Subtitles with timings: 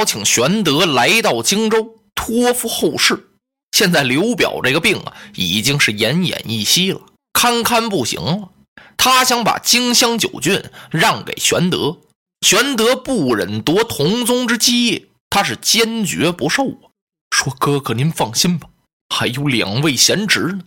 [0.00, 3.32] 邀请玄德来到荆州，托付后事。
[3.72, 7.02] 现在刘表这个病啊，已经是奄奄一息了，
[7.34, 8.48] 堪堪不行了。
[8.96, 11.98] 他想把荆襄九郡让给玄德，
[12.40, 16.88] 玄德不忍夺同宗之基业，他是坚决不受啊。
[17.30, 18.70] 说哥哥您放心吧，
[19.14, 20.60] 还有两位贤侄呢。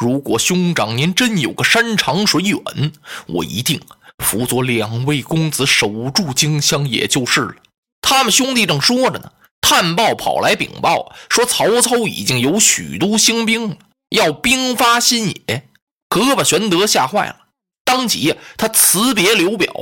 [0.00, 2.92] 如果兄长您真有个山长水远，
[3.26, 3.80] 我一定
[4.22, 7.54] 辅佐两位公子守住荆襄，也就是了。
[8.08, 9.32] 他们兄弟正说着呢。
[9.60, 13.76] 探报跑来禀报说，曹操已经有许都兴兵了，
[14.10, 15.68] 要兵发新野。
[16.08, 17.36] 可把玄德吓坏了，
[17.84, 19.72] 当即他辞别刘表：“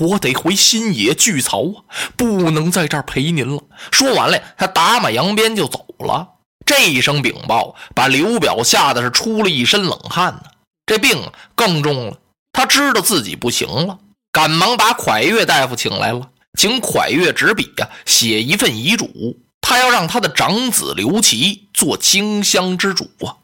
[0.00, 1.82] 我得回新野拒曹啊，
[2.16, 6.28] 不能在这儿陪您了。”说完了，他打马扬鞭就走了。
[6.64, 10.42] 这一声禀报，把刘表吓得是出了一身冷汗呢。
[10.86, 12.18] 这病更重了，
[12.52, 13.98] 他知道自己不行了，
[14.30, 16.28] 赶忙把蒯越大夫请来了。
[16.56, 19.38] 请蒯越执笔呀，写一份遗嘱。
[19.60, 23.36] 他要让他的长子刘琦做荆襄之主啊，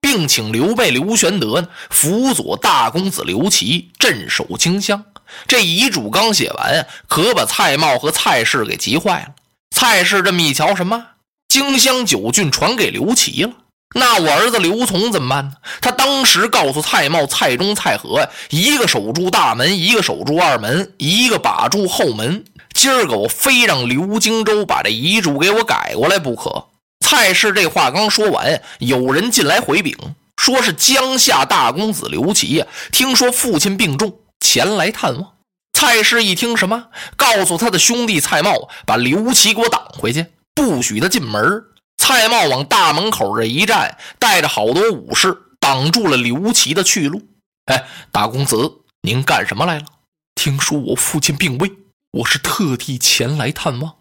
[0.00, 5.04] 并请刘备、刘玄德呢辅佐大公子刘琦镇守荆襄。
[5.46, 9.34] 这遗嘱刚写完啊，可把蔡瑁和蔡氏给急坏了。
[9.70, 11.04] 蔡氏这么一瞧，什么
[11.48, 13.50] 荆襄九郡传给刘琦了？
[13.94, 15.52] 那我儿子刘琮怎么办呢？
[15.80, 22.44] 他当时告诉蔡瑁、蔡中、蔡和，一个守住大门，一个守住二门，一个把住后门。
[22.76, 26.66] 今儿个我非让刘荆州把这遗嘱给我改过来不可。
[27.00, 29.96] 蔡氏这话刚说完，有人进来回禀，
[30.36, 35.36] 说是江夏大公子刘琦呀，听说父亲病重，前来探望。
[35.72, 41.64] 蔡氏一听什么，告诉他的兄弟蔡瑁，把刘琦给我挡回去，不许他进门。
[41.96, 47.22] 蔡瑁往大门口这一站，带着好多武士挡住了刘琦的去路。
[47.72, 48.70] 哎，大公子，
[49.00, 49.86] 您干什么来了？
[50.34, 51.72] 听说我父亲病危，
[52.16, 53.96] 我是特地前来探望。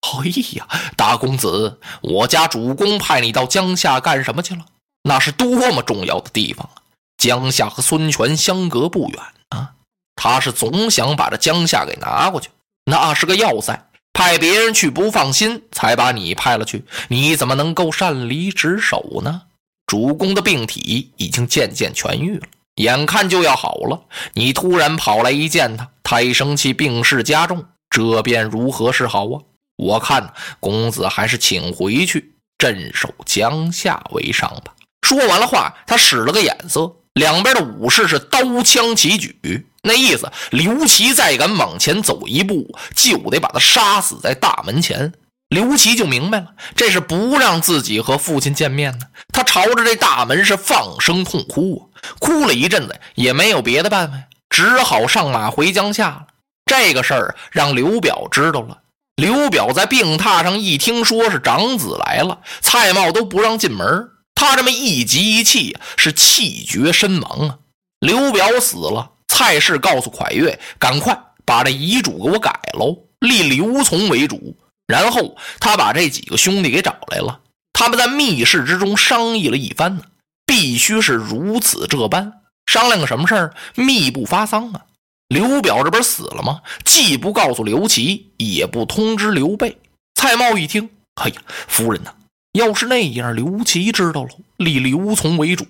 [0.00, 0.66] 哎呀，
[0.96, 4.64] 大公子，我家主公派你到江夏干什么去了？
[5.04, 6.82] 那是多么重要的地方啊！
[7.18, 9.74] 江夏和孙权相隔不远啊，
[10.16, 12.50] 他是总想把这江夏给拿过去，
[12.86, 13.86] 那是个要塞。
[14.12, 16.84] 派别人去不放心，才把你派了去。
[17.08, 19.42] 你怎么能够擅离职守呢？
[19.86, 22.46] 主公的病体已经渐渐痊愈了，
[22.80, 24.00] 眼看就要好了，
[24.32, 29.42] 你突然跑来一见他，他一生气，病势加重，这便如何是好啊？
[29.76, 34.72] 我看公子还是请回去镇守江夏为上吧。
[35.02, 39.66] 说完了话，他使了个眼色，两边的武士是刀枪齐举。
[39.82, 45.12] 那意思，刘琦再敢往前走一步，就得把他杀死在大门前。
[45.48, 46.46] 刘琦就明白了，
[46.76, 49.06] 这是不让自己和父亲见面呢。
[49.32, 54.18] 他朝着这大门是放声痛哭啊，哭了一阵子，也没有别的办法，
[54.48, 56.26] 只好上马回江夏了。
[56.66, 58.78] 这个事儿让刘表知道了。
[59.16, 67.58] 刘表在病榻上一听说是长子来了，蔡瑁都不让进门，他这么一急一气，是气绝身亡啊。
[68.00, 69.12] 刘表死了。
[69.28, 74.56] 蔡氏告诉蒯越：“赶快把这遗嘱给我改喽，立刘琮为主。”
[74.86, 77.40] 然后他把这几个兄弟给找来了，
[77.72, 80.02] 他们在密室之中商议了一番呢，
[80.50, 82.32] 必须是如此这般。
[82.66, 83.54] 商量个什么事儿？
[83.76, 84.80] 密不发丧啊！
[85.28, 86.62] 刘表这不是死了吗？
[86.84, 89.78] 既不告诉刘琦，也不通知刘备。
[90.16, 90.90] 蔡瑁一听
[91.22, 91.36] ：“哎呀，
[91.68, 92.12] 夫人呐！”
[92.58, 95.64] 要是那样，刘琦知道了，立刘琮为主，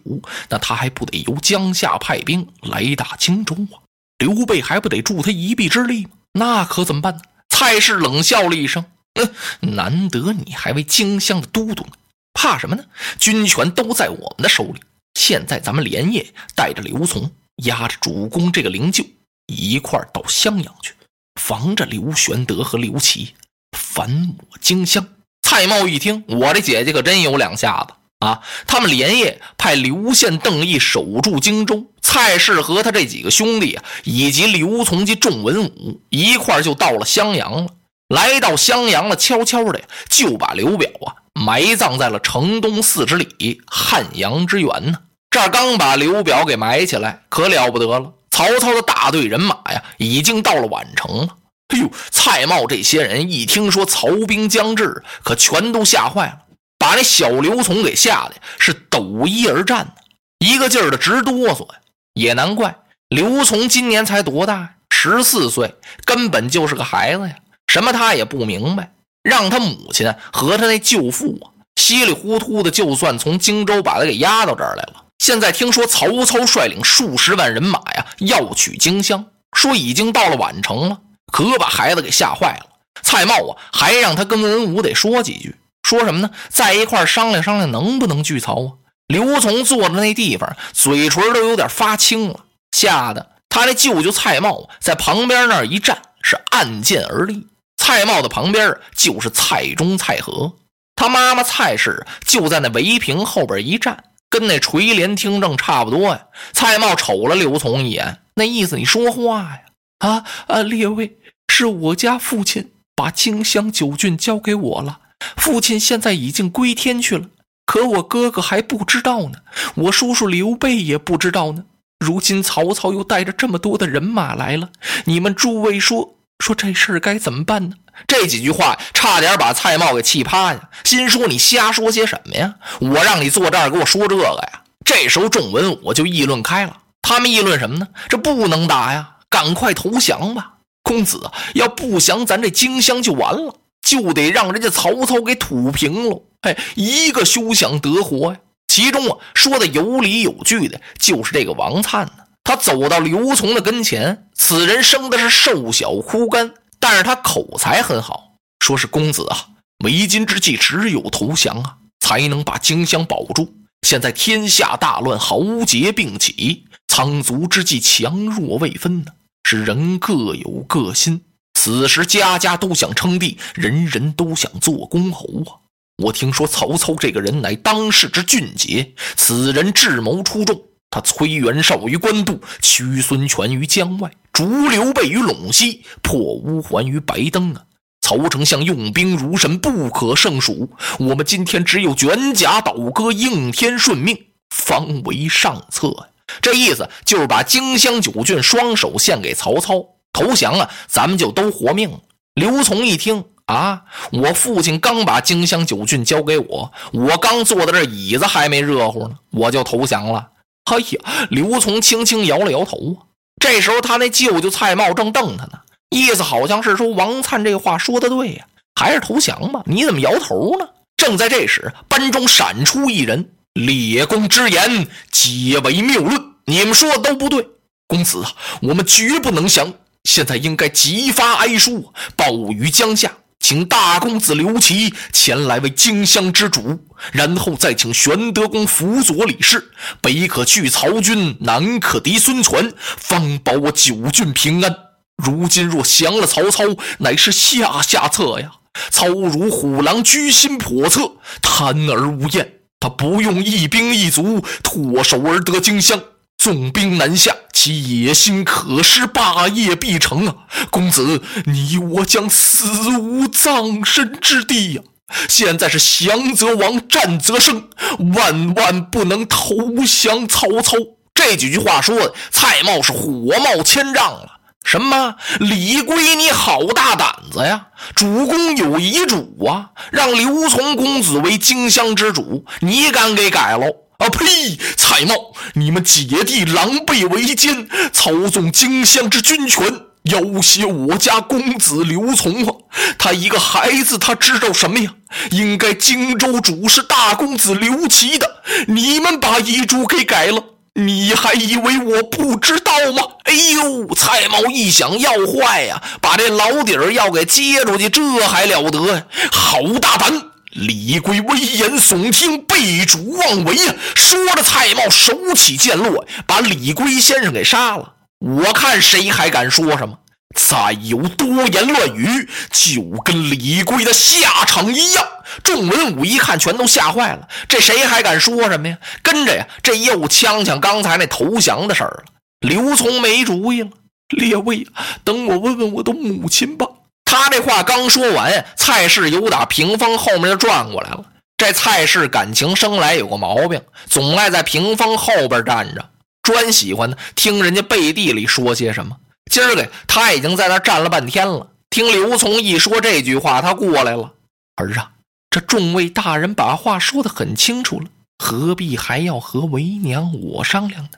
[0.48, 3.84] 那他还不得由江夏派兵来打荆州啊？
[4.16, 6.10] 刘备还不得助他一臂之力吗？
[6.32, 7.20] 那可怎么办呢？
[7.50, 8.86] 蔡氏冷笑了一声
[9.20, 11.92] ：“嗯，难得你还为荆襄的都督呢，
[12.32, 12.84] 怕什么呢？
[13.18, 14.80] 军权都在我们的手里。
[15.14, 17.30] 现在咱们连夜带着刘琮，
[17.64, 19.06] 押着主公这个灵柩，
[19.46, 20.94] 一块到襄阳去，
[21.40, 23.34] 防着刘玄德和刘琦
[23.76, 25.06] 反抹荆襄。”
[25.42, 28.40] 蔡瑁一听，我这姐姐可真有两下子啊！
[28.68, 37.66] 他们连夜派刘宪、邓毅守住荆州，蔡氏和他这几个兄弟啊，以及刘琮及众文武一块就到了襄阳了。
[38.10, 44.98] 来到襄阳了，悄悄的就把刘表啊埋葬在了城东四十里汉阳之原呢。
[45.30, 48.12] 这刚把刘表给埋起来，可了不得了！
[48.32, 51.28] 曹操的大队人马呀，已经到了宛城了。
[51.68, 56.38] 哎呦，蔡瑁这些人一听说曹兵将至，可全都吓坏了，
[56.78, 59.92] 把那小刘琮给吓得是抖衣而战呢，
[60.40, 61.78] 一个劲儿的直哆嗦呀。
[62.14, 62.74] 也难怪，
[63.08, 64.70] 刘琮今年才多大呀？
[64.90, 67.36] 十四岁，根本就是个孩子呀，
[67.70, 68.92] 什么他也不明白。
[69.22, 75.04] 让他母亲和他那舅父啊，稀里糊涂的，就算从荆州把他给押到这儿来了。
[75.18, 80.98] 现在听说曹操率领数十万人马呀，要取荆襄，说已经到了宛城了。
[81.30, 82.66] 可把孩子给吓坏了。
[83.02, 86.30] 蔡瑁啊，还让他跟文武得说几句，说什么呢？
[86.48, 88.72] 在一块商量商量，能不能聚曹啊？
[89.06, 92.40] 刘琮坐的那地方，嘴唇都有点发青了，
[92.72, 97.46] 吓得他那舅舅蔡瑁在旁边那儿一站，是按剑而立。
[97.82, 100.52] 蔡瑁的旁边就是蔡中、蔡和，
[100.94, 106.26] 他妈妈蔡氏就在那围屏后边一站，跟那垂帘听政差不多呀。
[106.52, 109.62] 蔡瑁瞅了刘琮一眼，那意思你说话呀？
[110.00, 110.62] 啊啊！
[110.62, 111.16] 列位，
[111.48, 115.00] 是我家父亲把荆襄九郡交给我了，
[115.38, 117.28] 父亲现在已经归天去了，
[117.64, 119.38] 可我哥哥还不知道呢，
[119.74, 121.64] 我叔叔刘备也不知道呢。
[121.98, 124.68] 如今曹操又带着这么多的人马来了，
[125.06, 126.18] 你们诸位说？
[126.40, 127.76] 说这事儿该怎么办呢？
[128.08, 132.54] 这几句话差点把蔡瑁给气趴下，心说你瞎说些什么呀？
[132.80, 134.62] 我让你坐这儿给我说这个呀？
[134.84, 137.88] 这时候众文武就议论开了，他们议论什么呢？
[138.08, 140.54] 这不能打呀，赶快投降吧！
[140.82, 146.22] 公子要不降，咱这荆襄就完了，就得让人家曹操给土平了。
[146.40, 148.38] 哎，一个休想得活呀！
[148.66, 152.12] 其中啊，说的有理有据的，就是这个王粲呢。
[152.42, 159.46] 他走到刘琮的跟前，此人生的是瘦小枯干，但是他口才很好，说是公子啊，
[159.84, 163.54] 为今之计只有投降啊，才能把荆襄保住。
[163.86, 169.12] 现在天下大乱，豪杰并起，苍卒之际强弱未分呢，
[169.44, 171.22] 是人各有各心。
[171.54, 175.60] 此时家家都想称帝，人人都想做公侯啊。
[176.02, 180.62] 我听说曹操这个人乃当世之俊杰，此人智谋出众。
[180.90, 187.62] 他催袁绍于官渡，屈孙权于江外，逐刘备于陇西，破乌桓于白登啊！
[188.00, 190.70] 曹丞相用兵如神，不可胜数。
[190.98, 196.08] 我们今天只有卷甲倒戈，应天顺命，方为上策！
[196.42, 202.00] 这意思就是把荆襄九郡双手献给曹操，投降了，咱们就都活命了。
[202.34, 210.28] 刘琮一听啊，我父亲刚把荆襄九郡交给我，我刚坐在这椅子还没热乎呢，我就投降了。
[210.64, 213.06] 哎呀，刘琮轻轻摇了摇头啊。
[213.40, 215.60] 这时候，他那舅舅蔡瑁正瞪他呢，
[215.90, 219.62] 意思好像是说王粲这话说的对呀，还是投降吧？
[219.66, 220.68] 你怎么摇头呢？
[220.96, 227.48] 正在这时，班中闪出一人，列公之言皆为谬论，你们说的都不对。
[227.86, 229.72] 公子啊，我们绝不能降，
[230.04, 233.10] 现在应该急发哀书，报于江夏。
[233.50, 244.72] 请大公子刘琦前来为荆襄之主，然后再请玄德公辅佐李氏，北可拒曹军，南可敌孙权，方保我九郡平安。
[245.16, 246.62] 如今若降了曹操，
[246.98, 248.52] 乃是下下策呀！
[248.88, 256.00] 操如虎狼，居心叵测，贪而无厌，他不用一兵一卒，唾手而得荆襄。
[256.38, 260.34] 纵兵南下，其野心可是，霸业必成啊！
[260.70, 264.82] 公子，你我将死无葬身之地呀！
[265.28, 267.68] 现在是降则亡，战则胜，
[268.14, 269.54] 万万不能投
[269.86, 270.78] 降曹操。
[271.12, 274.40] 这几句话说的，蔡瑁是火冒千丈了。
[274.64, 275.16] 什么？
[275.40, 277.66] 李龟，你好大胆子呀！
[277.94, 283.66] 主公有遗嘱啊，让刘琮公子为荆襄之主，你敢给改喽？
[284.00, 284.56] 啊呸！
[284.78, 285.14] 蔡瑁，
[285.54, 289.62] 你们姐弟狼狈为奸，操纵荆襄之军权，
[290.04, 292.56] 要挟我家公子刘琮啊！
[292.98, 294.94] 他一个孩子，他知道什么呀？
[295.32, 300.42] 应该荆州主是大公子刘琦的，你们把遗嘱给改了，
[300.76, 303.02] 你还以为我不知道吗？
[303.24, 303.94] 哎呦！
[303.94, 309.06] 蔡瑁一想要坏呀，把这老底儿要给揭出去，这还了得？
[309.30, 310.29] 好大胆！
[310.50, 313.74] 李龟威严耸听，背主妄为呀！
[313.94, 317.94] 说着，蔡瑁手起剑落，把李龟先生给杀了。
[318.18, 319.98] 我看谁还敢说什么？
[320.34, 325.06] 再有多言乱语，就跟李龟的下场一样。
[325.44, 327.28] 众文武一看，全都吓坏了。
[327.48, 328.78] 这谁还敢说什么呀？
[329.02, 332.04] 跟着呀，这又呛呛刚才那投降的事儿了。
[332.40, 333.70] 刘琮没主意了，
[334.08, 334.66] 列位，
[335.04, 336.66] 等我问问我的母亲吧。
[337.10, 341.04] 他这话刚说完，蔡氏由打屏风后面就转过来了。
[341.36, 345.90] 这蔡氏感情生来有个毛病，总爱在屏风后边站着，
[346.22, 348.96] 专喜欢呢听人家背地里说些什么。
[349.28, 354.12] 今儿个他已经在那站了半天了，听刘琮一说这句话，他过来了。
[354.54, 354.92] 儿啊，
[355.30, 357.86] 这众位大人把话说得很清楚了，
[358.18, 360.90] 何必还要和为娘我商量呢？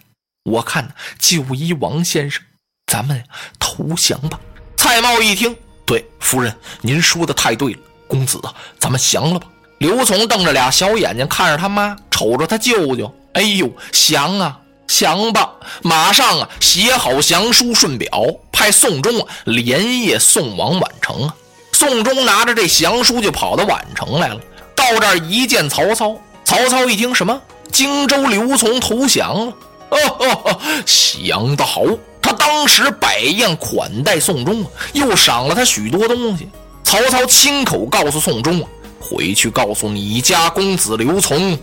[0.44, 2.42] 我看就依王先生，
[2.86, 3.24] 咱们
[3.58, 4.38] 投降吧。
[4.76, 5.56] 蔡瑁一听。
[5.84, 7.78] 对，夫人，您说的太对了。
[8.06, 9.46] 公子啊，咱们降了吧。
[9.78, 13.12] 刘琮瞪着俩小眼睛看着他妈，瞅着他舅舅。
[13.32, 15.50] 哎呦，降啊，降吧！
[15.82, 18.08] 马上啊，写好降书，顺表，
[18.52, 21.34] 派宋忠啊连夜送往宛城啊。
[21.72, 24.40] 宋忠拿着这降书就跑到宛城来了。
[24.76, 27.40] 到这儿一见曹操，曹操一听什么
[27.72, 29.52] 荆州刘琮投降了，
[29.88, 31.82] 哦 哦哦，想得好！
[32.22, 36.48] 他当时摆宴款待宋忠，又赏了他许多东西。
[36.84, 38.64] 曹操亲口告诉宋忠
[39.00, 41.58] ：“回去告诉你家公子刘琮，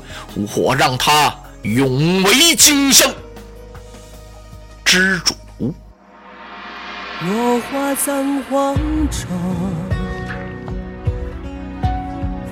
[0.56, 3.10] 我让他永为荆襄
[4.84, 5.34] 之主。”
[7.22, 8.76] 落花葬黄
[9.12, 9.28] 冢，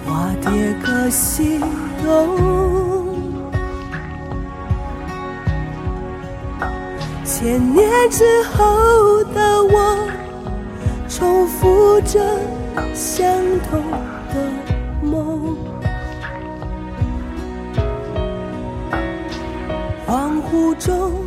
[0.06, 1.60] 花蝶各西
[2.04, 2.87] 东。
[7.40, 10.10] 千年之后的我，
[11.08, 12.20] 重复着
[12.96, 13.32] 相
[13.70, 13.80] 同
[14.34, 14.52] 的
[15.04, 15.56] 梦。
[20.08, 21.27] 恍惚中。